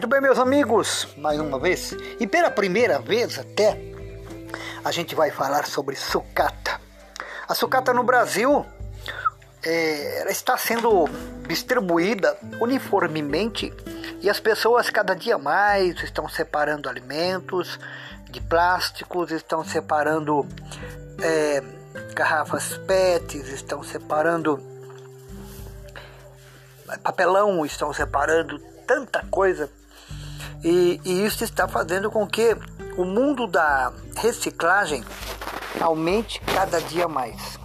Muito 0.00 0.08
bem, 0.08 0.22
meus 0.22 0.38
amigos, 0.38 1.08
mais 1.18 1.38
uma 1.38 1.58
vez, 1.58 1.94
e 2.18 2.26
pela 2.26 2.50
primeira 2.50 2.98
vez 2.98 3.38
até, 3.38 3.78
a 4.82 4.90
gente 4.90 5.14
vai 5.14 5.30
falar 5.30 5.66
sobre 5.66 5.94
sucata. 5.94 6.80
A 7.46 7.54
sucata 7.54 7.92
no 7.92 8.02
Brasil 8.02 8.64
é, 9.62 10.32
está 10.32 10.56
sendo 10.56 11.04
distribuída 11.46 12.34
uniformemente 12.62 13.70
e 14.22 14.30
as 14.30 14.40
pessoas 14.40 14.88
cada 14.88 15.12
dia 15.12 15.36
mais 15.36 16.02
estão 16.02 16.26
separando 16.30 16.88
alimentos 16.88 17.78
de 18.30 18.40
plásticos, 18.40 19.30
estão 19.30 19.62
separando 19.62 20.48
é, 21.20 21.62
garrafas 22.14 22.78
PETs, 22.86 23.48
estão 23.48 23.82
separando 23.82 24.58
papelão, 27.02 27.66
estão 27.66 27.92
separando 27.92 28.58
tanta 28.86 29.26
coisa. 29.30 29.70
E, 30.62 31.00
e 31.04 31.24
isso 31.24 31.42
está 31.42 31.66
fazendo 31.66 32.10
com 32.10 32.26
que 32.26 32.56
o 32.96 33.04
mundo 33.04 33.46
da 33.46 33.92
reciclagem 34.16 35.04
aumente 35.80 36.40
cada 36.40 36.80
dia 36.80 37.08
mais. 37.08 37.58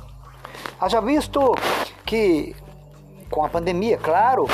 Haja 0.79 1.01
visto 1.01 1.55
que 2.05 2.55
com 3.29 3.43
a 3.43 3.49
pandemia, 3.49 3.97
claro, 3.97 4.47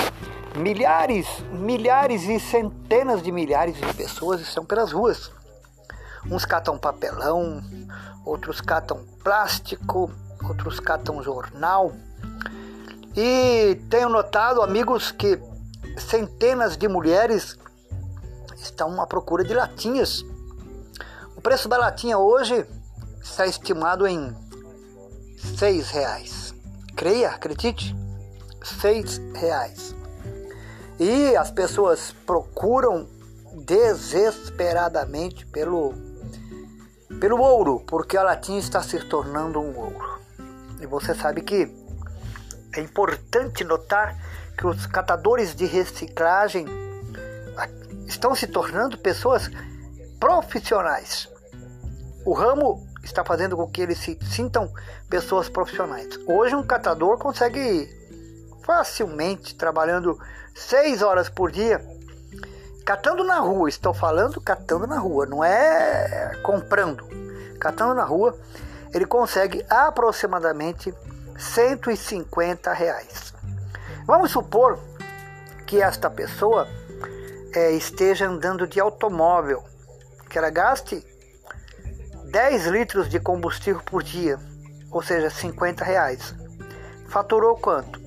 milhares, 0.55 1.27
milhares 1.51 2.23
e 2.23 2.39
centenas 2.39 3.21
de 3.21 3.31
milhares 3.31 3.75
de 3.75 3.93
pessoas 3.93 4.41
estão 4.41 4.65
pelas 4.65 4.91
ruas. 4.91 5.31
Uns 6.25 6.45
catam 6.45 6.77
papelão, 6.77 7.61
outros 8.25 8.61
catam 8.61 9.05
plástico, 9.23 10.11
outros 10.43 10.79
catam 10.79 11.21
jornal. 11.21 11.91
E 13.15 13.79
tenho 13.89 14.09
notado, 14.09 14.61
amigos, 14.61 15.11
que 15.11 15.39
centenas 15.97 16.77
de 16.77 16.87
mulheres 16.87 17.57
estão 18.61 19.01
à 19.01 19.07
procura 19.07 19.43
de 19.43 19.53
latinhas. 19.53 20.23
O 21.35 21.41
preço 21.41 21.67
da 21.67 21.77
latinha 21.77 22.17
hoje 22.17 22.65
está 23.21 23.45
estimado 23.45 24.07
em 24.07 24.35
seis 25.57 25.89
reais. 25.89 26.53
Creia, 26.95 27.29
acredite, 27.29 27.95
seis 28.63 29.17
reais. 29.33 29.95
E 30.99 31.35
as 31.35 31.49
pessoas 31.49 32.13
procuram 32.25 33.07
desesperadamente 33.65 35.45
pelo 35.47 35.93
pelo 37.19 37.39
ouro, 37.39 37.83
porque 37.85 38.17
a 38.17 38.23
latinha 38.23 38.59
está 38.59 38.81
se 38.81 38.99
tornando 39.05 39.59
um 39.59 39.77
ouro. 39.77 40.19
E 40.79 40.87
você 40.87 41.13
sabe 41.13 41.41
que 41.41 41.71
é 42.75 42.79
importante 42.79 43.63
notar 43.63 44.17
que 44.57 44.65
os 44.65 44.87
catadores 44.87 45.53
de 45.53 45.65
reciclagem 45.65 46.65
estão 48.11 48.35
se 48.35 48.45
tornando 48.47 48.97
pessoas 48.97 49.49
profissionais. 50.19 51.29
O 52.25 52.33
ramo 52.33 52.85
está 53.03 53.23
fazendo 53.23 53.57
com 53.57 53.67
que 53.67 53.81
eles 53.81 53.97
se 53.97 54.17
sintam 54.21 54.71
pessoas 55.09 55.49
profissionais. 55.49 56.07
Hoje 56.27 56.55
um 56.55 56.63
catador 56.63 57.17
consegue 57.17 57.89
facilmente 58.63 59.55
trabalhando 59.55 60.19
seis 60.53 61.01
horas 61.01 61.29
por 61.29 61.51
dia 61.51 61.81
catando 62.85 63.23
na 63.23 63.39
rua. 63.39 63.69
Estou 63.69 63.93
falando 63.93 64.39
catando 64.41 64.85
na 64.85 64.99
rua, 64.99 65.25
não 65.25 65.43
é 65.43 66.37
comprando. 66.43 67.07
Catando 67.59 67.95
na 67.95 68.03
rua, 68.03 68.37
ele 68.93 69.05
consegue 69.05 69.65
aproximadamente 69.69 70.93
150 71.37 72.73
reais. 72.73 73.33
Vamos 74.05 74.31
supor 74.31 74.77
que 75.65 75.81
esta 75.81 76.09
pessoa 76.09 76.67
é, 77.53 77.71
esteja 77.71 78.27
andando 78.27 78.67
de 78.67 78.79
automóvel, 78.79 79.63
que 80.29 80.37
ela 80.37 80.49
gaste 80.49 81.05
10 82.31 82.67
litros 82.67 83.09
de 83.09 83.19
combustível 83.19 83.81
por 83.83 84.01
dia, 84.01 84.39
ou 84.89 85.01
seja, 85.01 85.29
50 85.29 85.83
reais. 85.83 86.33
Faturou 87.09 87.57
quanto? 87.57 87.99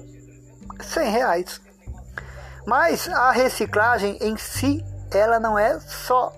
100 0.80 1.10
reais. 1.10 1.60
Mas 2.66 3.08
a 3.08 3.30
reciclagem 3.30 4.16
em 4.20 4.36
si, 4.36 4.82
ela 5.10 5.38
não 5.38 5.58
é 5.58 5.78
só 5.80 6.32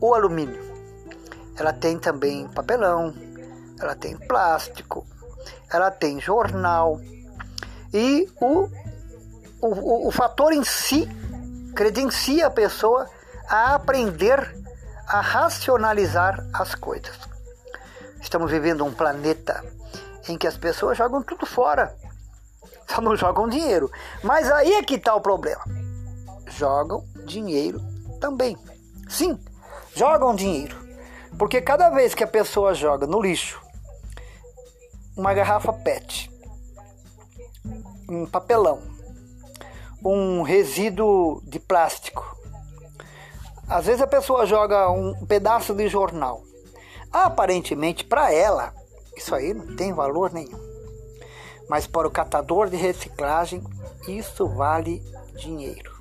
o 0.00 0.14
alumínio. 0.14 0.62
Ela 1.56 1.72
tem 1.72 1.98
também 1.98 2.48
papelão, 2.48 3.12
ela 3.80 3.96
tem 3.96 4.16
plástico, 4.16 5.04
ela 5.72 5.90
tem 5.90 6.20
jornal. 6.20 7.00
E 7.92 8.28
o, 8.40 8.68
o, 9.60 10.08
o 10.08 10.10
fator 10.12 10.52
em 10.52 10.64
si 10.64 11.08
credencia 11.74 12.46
a 12.46 12.50
pessoa 12.50 13.08
a 13.48 13.74
aprender 13.74 14.54
a 15.06 15.20
racionalizar 15.20 16.46
as 16.52 16.74
coisas. 16.74 17.18
Estamos 18.20 18.50
vivendo 18.50 18.84
um 18.84 18.94
planeta 18.94 19.62
em 20.28 20.38
que 20.38 20.46
as 20.46 20.56
pessoas 20.56 20.96
jogam 20.96 21.22
tudo 21.22 21.44
fora, 21.44 21.94
só 22.88 23.00
não 23.00 23.16
jogam 23.16 23.48
dinheiro. 23.48 23.90
Mas 24.22 24.50
aí 24.50 24.72
é 24.74 24.82
que 24.82 24.94
está 24.94 25.14
o 25.14 25.20
problema: 25.20 25.62
jogam 26.46 27.04
dinheiro 27.26 27.80
também. 28.20 28.56
Sim, 29.08 29.38
jogam 29.94 30.34
dinheiro. 30.34 30.82
Porque 31.38 31.60
cada 31.60 31.90
vez 31.90 32.14
que 32.14 32.24
a 32.24 32.28
pessoa 32.28 32.74
joga 32.74 33.06
no 33.06 33.20
lixo 33.20 33.60
uma 35.16 35.34
garrafa 35.34 35.72
PET, 35.72 36.30
um 38.08 38.26
papelão, 38.26 38.93
um 40.04 40.42
resíduo 40.42 41.40
de 41.44 41.58
plástico, 41.58 42.36
às 43.66 43.86
vezes 43.86 44.02
a 44.02 44.06
pessoa 44.06 44.44
joga 44.44 44.90
um 44.90 45.24
pedaço 45.26 45.74
de 45.74 45.88
jornal. 45.88 46.42
Aparentemente, 47.10 48.04
para 48.04 48.32
ela, 48.32 48.74
isso 49.16 49.34
aí 49.34 49.54
não 49.54 49.74
tem 49.74 49.92
valor 49.92 50.32
nenhum. 50.32 50.58
Mas 51.68 51.86
para 51.86 52.06
o 52.06 52.10
catador 52.10 52.68
de 52.68 52.76
reciclagem, 52.76 53.62
isso 54.06 54.46
vale 54.46 55.02
dinheiro. 55.38 55.94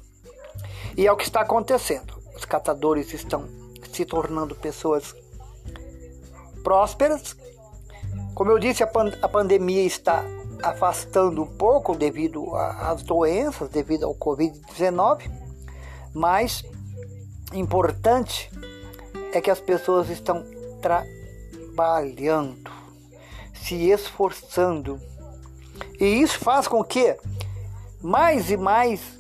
E 0.97 1.07
é 1.07 1.11
o 1.11 1.15
que 1.15 1.23
está 1.23 1.41
acontecendo. 1.41 2.13
Os 2.35 2.43
catadores 2.43 3.13
estão 3.13 3.47
se 3.93 4.03
tornando 4.03 4.55
pessoas 4.55 5.15
prósperas. 6.63 7.35
Como 8.35 8.51
eu 8.51 8.59
disse, 8.59 8.83
a, 8.83 8.87
pan 8.87 9.11
a 9.21 9.27
pandemia 9.29 9.83
está 9.83 10.23
afastando 10.63 11.43
um 11.43 11.45
pouco 11.45 11.93
devido 11.93 12.55
às 12.55 13.03
doenças, 13.03 13.69
devido 13.69 14.05
ao 14.05 14.15
Covid-19, 14.15 15.29
mas 16.13 16.63
importante 17.53 18.49
é 19.33 19.41
que 19.41 19.51
as 19.51 19.59
pessoas 19.59 20.09
estão 20.09 20.43
trabalhando, 20.81 22.71
se 23.53 23.89
esforçando. 23.89 24.99
E 25.99 26.05
isso 26.05 26.39
faz 26.39 26.67
com 26.67 26.83
que 26.83 27.17
mais 28.01 28.49
e 28.49 28.57
mais 28.57 29.19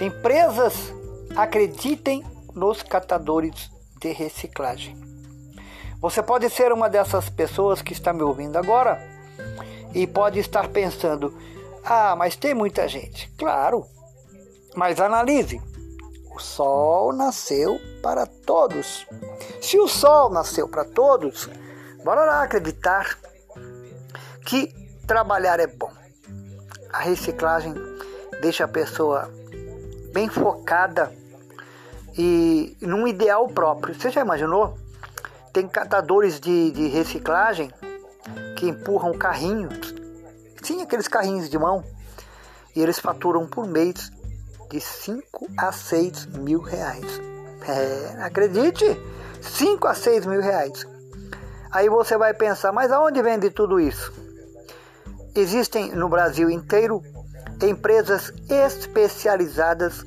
empresas 0.00 0.92
acreditem 1.34 2.22
nos 2.54 2.82
catadores 2.82 3.70
de 4.00 4.12
reciclagem. 4.12 4.96
Você 6.00 6.22
pode 6.22 6.50
ser 6.50 6.72
uma 6.72 6.90
dessas 6.90 7.30
pessoas 7.30 7.80
que 7.80 7.92
está 7.92 8.12
me 8.12 8.22
ouvindo 8.22 8.56
agora 8.56 9.13
e 9.94 10.06
pode 10.06 10.38
estar 10.38 10.68
pensando: 10.68 11.32
ah, 11.84 12.14
mas 12.16 12.36
tem 12.36 12.54
muita 12.54 12.88
gente. 12.88 13.30
Claro, 13.38 13.86
mas 14.74 15.00
analise 15.00 15.60
o 16.34 16.40
sol 16.40 17.12
nasceu 17.12 17.80
para 18.02 18.26
todos. 18.26 19.06
Se 19.62 19.78
o 19.78 19.86
sol 19.86 20.30
nasceu 20.30 20.68
para 20.68 20.84
todos, 20.84 21.48
bora 22.04 22.24
lá 22.24 22.42
acreditar 22.42 23.16
que 24.44 24.66
trabalhar 25.06 25.60
é 25.60 25.66
bom. 25.68 25.92
A 26.92 26.98
reciclagem 26.98 27.74
deixa 28.40 28.64
a 28.64 28.68
pessoa 28.68 29.30
bem 30.12 30.28
focada 30.28 31.12
e 32.18 32.76
num 32.80 33.06
ideal 33.06 33.48
próprio. 33.48 33.94
Você 33.94 34.10
já 34.10 34.20
imaginou? 34.20 34.76
Tem 35.52 35.68
catadores 35.68 36.40
de, 36.40 36.72
de 36.72 36.88
reciclagem 36.88 37.72
que 38.64 38.70
empurram 38.70 39.12
carrinhos, 39.12 39.94
sim, 40.62 40.80
aqueles 40.80 41.06
carrinhos 41.06 41.50
de 41.50 41.58
mão, 41.58 41.84
e 42.74 42.80
eles 42.80 42.98
faturam 42.98 43.46
por 43.46 43.66
mês 43.66 44.10
de 44.70 44.80
5 44.80 45.48
a 45.58 45.70
6 45.70 46.26
mil 46.26 46.60
reais. 46.60 47.20
É, 47.68 48.22
acredite, 48.22 48.84
5 49.42 49.86
a 49.86 49.94
6 49.94 50.24
mil 50.24 50.40
reais. 50.40 50.86
Aí 51.70 51.90
você 51.90 52.16
vai 52.16 52.32
pensar, 52.32 52.72
mas 52.72 52.90
aonde 52.90 53.20
vende 53.22 53.50
tudo 53.50 53.78
isso? 53.78 54.12
Existem 55.34 55.92
no 55.94 56.08
Brasil 56.08 56.48
inteiro 56.48 57.02
empresas 57.62 58.32
especializadas 58.48 60.04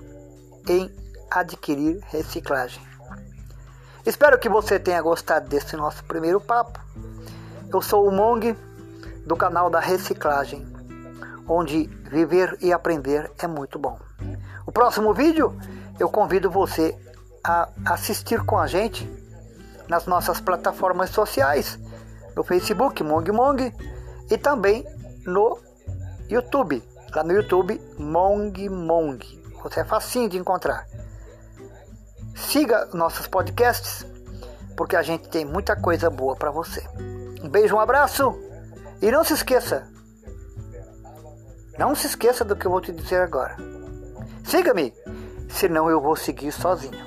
em 0.68 0.92
adquirir 1.30 2.00
reciclagem. 2.08 2.82
Espero 4.06 4.40
que 4.40 4.50
você 4.50 4.80
tenha 4.80 5.02
gostado 5.02 5.48
desse 5.48 5.76
nosso 5.76 6.04
primeiro 6.06 6.40
papo. 6.42 6.80
Eu 7.72 7.82
sou 7.82 8.08
o 8.08 8.12
Mong 8.12 8.56
do 9.26 9.36
canal 9.36 9.70
da 9.70 9.80
Reciclagem, 9.80 10.66
onde 11.46 11.88
viver 12.10 12.58
e 12.62 12.72
aprender 12.72 13.30
é 13.38 13.46
muito 13.46 13.78
bom. 13.78 14.00
O 14.66 14.72
próximo 14.72 15.14
vídeo 15.14 15.54
eu 16.00 16.10
convido 16.10 16.50
você 16.50 16.98
a 17.44 17.68
assistir 17.86 18.46
com 18.46 18.58
a 18.58 18.68
gente 18.68 19.10
nas 19.90 20.06
nossas 20.06 20.40
plataformas 20.40 21.10
sociais, 21.10 21.78
no 22.36 22.44
Facebook 22.44 23.04
Mong 23.04 23.32
Mong 23.34 23.74
e 24.32 24.38
também 24.38 24.86
no 25.26 25.60
YouTube. 26.30 26.82
Lá 27.14 27.22
no 27.22 27.34
YouTube 27.34 27.82
Mong 28.00 28.70
Mong. 28.70 29.44
Você 29.62 29.82
é 29.82 29.84
facinho 29.84 30.30
de 30.30 30.38
encontrar. 30.38 30.88
Siga 32.34 32.88
nossos 32.94 33.28
podcasts, 33.28 34.06
porque 34.78 34.96
a 34.96 35.02
gente 35.02 35.28
tem 35.28 35.44
muita 35.44 35.76
coisa 35.76 36.10
boa 36.10 36.34
para 36.34 36.50
você. 36.50 36.88
Um 37.44 37.50
beijo, 37.50 37.76
um 37.76 37.80
abraço 37.80 38.38
e 39.02 39.12
não 39.12 39.24
se 39.24 39.34
esqueça. 39.34 39.88
Não 41.78 41.94
se 41.94 42.08
esqueça 42.08 42.44
do 42.44 42.56
que 42.56 42.66
eu 42.66 42.72
vou 42.72 42.82
te 42.82 42.92
dizer 42.92 43.22
agora. 43.22 43.56
Siga-me, 44.44 44.94
senão 45.50 45.90
eu 45.90 46.02
vou 46.02 46.16
seguir 46.16 46.52
sozinho. 46.52 47.07